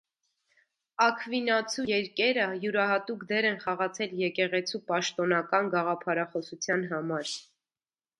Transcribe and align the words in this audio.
Աքվինացու 1.07 1.83
երկերը 1.89 2.47
յուրահատուկ 2.63 3.25
դեր 3.31 3.47
են 3.49 3.59
խաղացել 3.65 4.15
եկեղեցու 4.23 4.81
պաշտոնական 4.89 5.69
գաղափարախոսության 5.77 6.87
համար։ 6.95 7.35